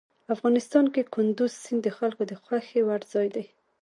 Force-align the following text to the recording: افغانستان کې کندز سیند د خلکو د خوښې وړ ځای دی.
افغانستان 0.35 0.85
کې 0.93 1.01
کندز 1.13 1.51
سیند 1.63 1.81
د 1.83 1.87
خلکو 1.97 2.23
د 2.27 2.33
خوښې 2.41 2.79
وړ 2.87 3.01
ځای 3.13 3.27
دی. 3.35 3.45